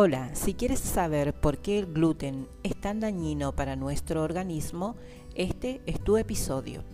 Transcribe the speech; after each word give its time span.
Hola, 0.00 0.32
si 0.32 0.54
quieres 0.54 0.78
saber 0.78 1.34
por 1.34 1.58
qué 1.58 1.80
el 1.80 1.92
gluten 1.92 2.46
es 2.62 2.80
tan 2.80 3.00
dañino 3.00 3.56
para 3.56 3.74
nuestro 3.74 4.22
organismo, 4.22 4.94
este 5.34 5.80
es 5.86 5.98
tu 5.98 6.16
episodio. 6.16 6.84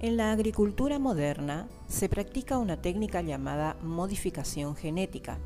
En 0.00 0.16
la 0.16 0.32
agricultura 0.32 0.98
moderna 0.98 1.68
se 1.86 2.08
practica 2.08 2.56
una 2.56 2.80
técnica 2.80 3.20
llamada 3.20 3.76
modificación 3.82 4.74
genética. 4.74 5.36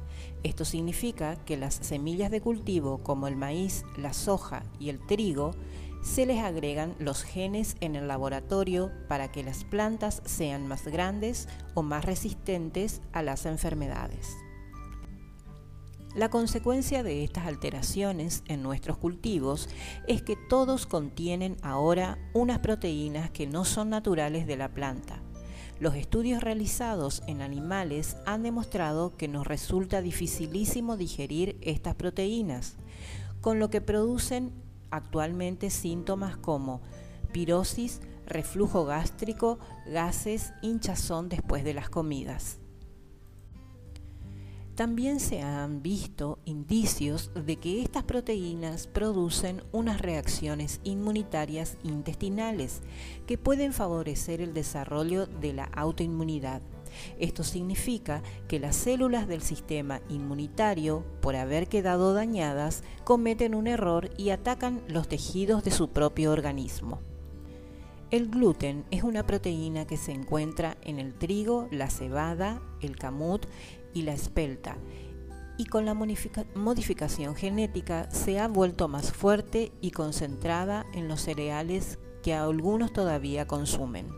Esto 0.45 0.65
significa 0.65 1.35
que 1.45 1.57
las 1.57 1.75
semillas 1.75 2.31
de 2.31 2.41
cultivo 2.41 2.99
como 2.99 3.27
el 3.27 3.35
maíz, 3.35 3.85
la 3.97 4.13
soja 4.13 4.63
y 4.79 4.89
el 4.89 5.05
trigo 5.05 5.51
se 6.01 6.27
les 6.27 6.39
agregan 6.45 6.95
los 7.01 7.25
genes 7.25 7.75
en 7.81 7.97
el 7.97 8.07
laboratorio 8.07 8.93
para 9.09 9.33
que 9.33 9.43
las 9.43 9.65
plantas 9.65 10.23
sean 10.27 10.69
más 10.69 10.87
grandes 10.87 11.49
o 11.75 11.83
más 11.83 12.05
resistentes 12.05 13.03
a 13.13 13.23
las 13.23 13.47
enfermedades. 13.47 14.29
La 16.15 16.29
consecuencia 16.29 17.05
de 17.05 17.23
estas 17.23 17.47
alteraciones 17.47 18.43
en 18.49 18.65
nuestros 18.65 18.99
cultivos 18.99 19.69
es 20.09 20.23
que 20.23 20.35
todos 20.35 20.87
contienen 20.87 21.57
ahora 21.63 22.19
unas 22.35 22.59
proteínas 22.59 23.31
que 23.31 23.47
no 23.47 23.65
son 23.65 23.91
naturales 23.91 24.49
de 24.49 24.57
la 24.57 24.75
planta. 24.75 25.23
Los 25.79 25.95
estudios 25.95 26.43
realizados 26.43 27.23
en 27.29 27.41
animales 27.41 28.17
han 28.27 28.43
demostrado 28.43 29.17
que 29.17 29.29
nos 29.29 29.47
resulta 29.47 30.03
dificilísimo 30.03 30.97
digerir 30.97 31.57
estas 31.61 31.95
proteínas, 31.95 32.77
con 33.41 33.61
lo 33.61 33.71
que 33.71 33.81
producen 33.81 34.53
actualmente 34.91 35.71
síntomas 35.71 36.37
como 36.37 36.83
pirosis, 37.33 38.01
reflujo 38.27 38.85
gástrico, 38.85 39.61
gases, 39.87 40.53
hinchazón 40.61 41.29
después 41.29 41.63
de 41.63 41.75
las 41.75 41.89
comidas. 41.89 42.60
También 44.81 45.21
se 45.21 45.43
han 45.43 45.83
visto 45.83 46.39
indicios 46.47 47.33
de 47.35 47.57
que 47.57 47.83
estas 47.83 48.03
proteínas 48.03 48.87
producen 48.87 49.63
unas 49.73 50.01
reacciones 50.01 50.81
inmunitarias 50.85 51.77
intestinales 51.83 52.81
que 53.27 53.37
pueden 53.37 53.75
favorecer 53.75 54.41
el 54.41 54.55
desarrollo 54.55 55.27
de 55.27 55.53
la 55.53 55.65
autoinmunidad. 55.65 56.63
Esto 57.19 57.45
significa 57.45 58.23
que 58.49 58.59
las 58.59 58.75
células 58.75 59.29
del 59.29 59.43
sistema 59.43 60.01
inmunitario, 60.09 61.05
por 61.21 61.37
haber 61.37 61.69
quedado 61.69 62.15
dañadas, 62.15 62.83
cometen 63.05 63.55
un 63.55 63.67
error 63.67 64.09
y 64.17 64.31
atacan 64.31 64.81
los 64.89 65.09
tejidos 65.09 65.63
de 65.63 65.73
su 65.73 65.91
propio 65.91 66.33
organismo. 66.33 67.01
El 68.11 68.29
gluten 68.29 68.85
es 68.91 69.05
una 69.05 69.25
proteína 69.25 69.87
que 69.87 69.97
se 69.97 70.11
encuentra 70.11 70.77
en 70.83 70.99
el 70.99 71.15
trigo, 71.15 71.69
la 71.71 71.89
cebada, 71.91 72.61
el 72.81 72.97
camut 72.97 73.47
y 73.95 74.03
la 74.03 74.13
espelta, 74.13 74.77
y 75.57 75.67
con 75.67 75.85
la 75.85 75.95
modificación 75.95 77.35
genética 77.35 78.11
se 78.11 78.39
ha 78.39 78.49
vuelto 78.49 78.89
más 78.89 79.13
fuerte 79.13 79.73
y 79.81 79.91
concentrada 79.91 80.87
en 80.95 81.09
los 81.09 81.21
cereales 81.21 81.99
que 82.23 82.35
algunos 82.35 82.93
todavía 82.93 83.47
consumen. 83.47 84.09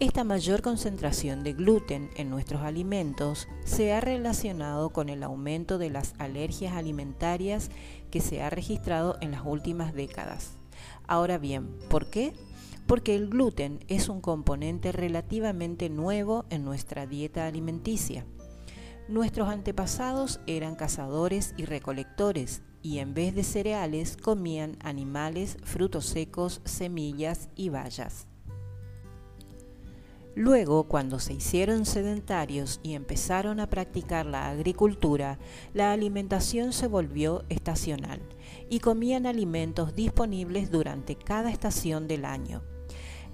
Esta 0.00 0.22
mayor 0.22 0.62
concentración 0.62 1.42
de 1.42 1.54
gluten 1.54 2.10
en 2.16 2.30
nuestros 2.30 2.62
alimentos 2.62 3.48
se 3.64 3.92
ha 3.92 4.00
relacionado 4.00 4.90
con 4.90 5.08
el 5.08 5.22
aumento 5.22 5.76
de 5.76 5.90
las 5.90 6.14
alergias 6.18 6.74
alimentarias 6.74 7.70
que 8.10 8.20
se 8.20 8.40
ha 8.40 8.48
registrado 8.48 9.18
en 9.20 9.32
las 9.32 9.42
últimas 9.44 9.92
décadas. 9.92 10.52
Ahora 11.08 11.36
bien, 11.36 11.68
¿por 11.90 12.10
qué? 12.10 12.32
porque 12.88 13.14
el 13.14 13.28
gluten 13.28 13.80
es 13.88 14.08
un 14.08 14.22
componente 14.22 14.92
relativamente 14.92 15.90
nuevo 15.90 16.46
en 16.48 16.64
nuestra 16.64 17.06
dieta 17.06 17.46
alimenticia. 17.46 18.24
Nuestros 19.08 19.48
antepasados 19.48 20.38
eran 20.46 20.76
cazadores 20.76 21.54
y 21.56 21.64
recolectores 21.64 22.60
y 22.82 22.98
en 22.98 23.14
vez 23.14 23.34
de 23.34 23.42
cereales 23.42 24.18
comían 24.18 24.76
animales, 24.80 25.56
frutos 25.62 26.04
secos, 26.04 26.60
semillas 26.66 27.48
y 27.56 27.70
bayas. 27.70 28.26
Luego, 30.34 30.84
cuando 30.84 31.20
se 31.20 31.32
hicieron 31.32 31.86
sedentarios 31.86 32.80
y 32.82 32.92
empezaron 32.92 33.60
a 33.60 33.70
practicar 33.70 34.26
la 34.26 34.50
agricultura, 34.50 35.38
la 35.72 35.90
alimentación 35.90 36.74
se 36.74 36.86
volvió 36.86 37.44
estacional 37.48 38.20
y 38.68 38.80
comían 38.80 39.24
alimentos 39.24 39.96
disponibles 39.96 40.70
durante 40.70 41.16
cada 41.16 41.50
estación 41.50 42.08
del 42.08 42.26
año. 42.26 42.62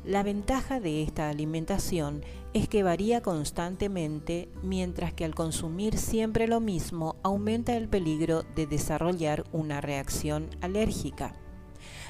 La 0.05 0.23
ventaja 0.23 0.81
de 0.81 1.03
esta 1.03 1.31
alimentación 1.31 2.23
es 2.53 2.69
que 2.69 2.83
varía 2.83 3.23
constantemente, 3.23 4.51
mientras 4.63 5.15
que 5.15 5.25
al 5.25 5.35
consumir 5.35 5.97
siempre 5.97 6.47
lo 6.47 6.61
mismo 6.61 7.17
aumenta 7.23 7.75
el 7.75 7.89
peligro 7.89 8.43
de 8.55 8.67
desarrollar 8.67 9.45
una 9.51 9.81
reacción 9.81 10.51
alérgica. 10.61 11.35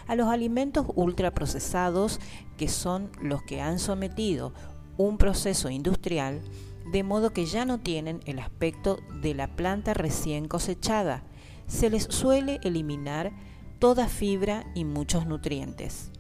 A 0.09 0.17
los 0.17 0.27
alimentos 0.27 0.87
ultraprocesados, 0.97 2.19
que 2.57 2.67
son 2.67 3.13
los 3.23 3.45
que 3.45 3.61
han 3.61 3.79
sometido 3.79 4.53
un 4.97 5.17
proceso 5.17 5.71
industrial, 5.71 6.43
de 6.91 7.05
modo 7.05 7.31
que 7.31 7.47
ya 7.47 7.65
no 7.65 7.79
tienen 7.79 8.19
el 8.27 8.41
aspecto 8.41 8.99
de 9.23 9.35
la 9.35 9.55
planta 9.55 9.95
recién 9.95 10.49
cosechada, 10.49 11.23
se 11.69 11.91
les 11.91 12.03
suele 12.03 12.59
eliminar 12.65 13.31
toda 13.79 14.09
fibra 14.09 14.65
y 14.75 14.85
muchos 14.85 15.27
nutrientes. 15.27 16.11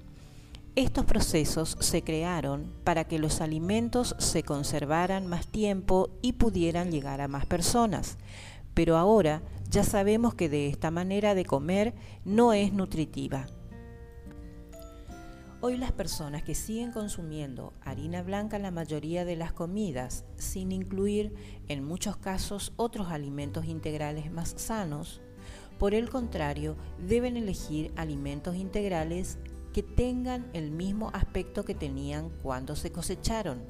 Estos 0.76 1.04
procesos 1.04 1.76
se 1.78 2.02
crearon 2.02 2.72
para 2.82 3.04
que 3.04 3.20
los 3.20 3.40
alimentos 3.40 4.16
se 4.18 4.42
conservaran 4.42 5.28
más 5.28 5.46
tiempo 5.46 6.10
y 6.20 6.32
pudieran 6.32 6.90
llegar 6.90 7.20
a 7.20 7.28
más 7.28 7.46
personas, 7.46 8.18
pero 8.74 8.96
ahora 8.96 9.40
ya 9.70 9.84
sabemos 9.84 10.34
que 10.34 10.48
de 10.48 10.66
esta 10.66 10.90
manera 10.90 11.36
de 11.36 11.44
comer 11.44 11.94
no 12.24 12.52
es 12.52 12.72
nutritiva. 12.72 13.46
Hoy 15.60 15.76
las 15.76 15.92
personas 15.92 16.42
que 16.42 16.56
siguen 16.56 16.90
consumiendo 16.90 17.72
harina 17.80 18.24
blanca 18.24 18.56
en 18.56 18.64
la 18.64 18.72
mayoría 18.72 19.24
de 19.24 19.36
las 19.36 19.52
comidas, 19.52 20.24
sin 20.36 20.72
incluir 20.72 21.36
en 21.68 21.84
muchos 21.84 22.16
casos 22.16 22.72
otros 22.74 23.12
alimentos 23.12 23.66
integrales 23.66 24.32
más 24.32 24.54
sanos, 24.56 25.20
por 25.78 25.94
el 25.94 26.10
contrario, 26.10 26.76
deben 26.98 27.36
elegir 27.36 27.92
alimentos 27.96 28.56
integrales 28.56 29.38
que 29.74 29.82
tengan 29.82 30.48
el 30.52 30.70
mismo 30.70 31.10
aspecto 31.12 31.64
que 31.64 31.74
tenían 31.74 32.30
cuando 32.42 32.76
se 32.76 32.92
cosecharon. 32.92 33.60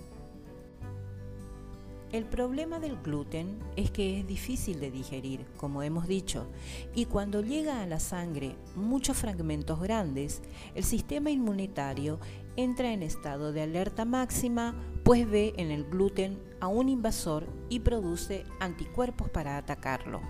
El 2.12 2.26
problema 2.26 2.78
del 2.78 2.96
gluten 3.02 3.58
es 3.74 3.90
que 3.90 4.20
es 4.20 4.26
difícil 4.26 4.78
de 4.78 4.90
digerir, 4.90 5.46
como 5.56 5.82
hemos 5.82 6.06
dicho, 6.06 6.46
y 6.94 7.06
cuando 7.06 7.40
llega 7.40 7.82
a 7.82 7.86
la 7.86 7.98
sangre 7.98 8.54
muchos 8.76 9.16
fragmentos 9.16 9.80
grandes, 9.80 10.42
el 10.76 10.84
sistema 10.84 11.30
inmunitario 11.30 12.20
entra 12.54 12.92
en 12.92 13.02
estado 13.02 13.50
de 13.52 13.62
alerta 13.62 14.04
máxima, 14.04 14.76
pues 15.02 15.28
ve 15.28 15.54
en 15.56 15.70
el 15.70 15.84
gluten 15.84 16.38
a 16.60 16.68
un 16.68 16.90
invasor 16.90 17.46
y 17.70 17.80
produce 17.80 18.44
anticuerpos 18.60 19.30
para 19.30 19.56
atacarlo. 19.56 20.20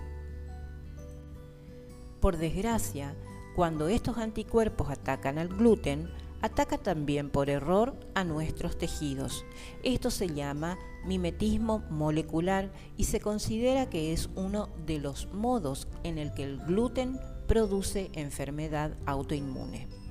Por 2.21 2.37
desgracia, 2.37 3.13
cuando 3.55 3.87
estos 3.87 4.17
anticuerpos 4.17 4.89
atacan 4.89 5.37
al 5.37 5.47
gluten, 5.47 6.09
ataca 6.41 6.77
también 6.77 7.29
por 7.29 7.49
error 7.49 7.95
a 8.13 8.23
nuestros 8.23 8.77
tejidos. 8.77 9.45
Esto 9.83 10.11
se 10.11 10.27
llama 10.27 10.77
mimetismo 11.05 11.83
molecular 11.89 12.71
y 12.97 13.05
se 13.05 13.19
considera 13.19 13.89
que 13.89 14.11
es 14.13 14.29
uno 14.35 14.69
de 14.85 14.99
los 14.99 15.31
modos 15.33 15.87
en 16.03 16.17
el 16.17 16.33
que 16.33 16.43
el 16.43 16.57
gluten 16.59 17.19
produce 17.47 18.11
enfermedad 18.13 18.97
autoinmune. 19.05 20.04